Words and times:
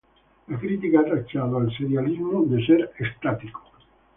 La 0.47 0.57
crítica 0.57 0.99
ha 1.01 1.05
tachado 1.05 1.59
al 1.59 1.71
serialismo 1.77 2.43
de 2.45 2.65
ser 2.65 2.91
estático. 2.97 3.63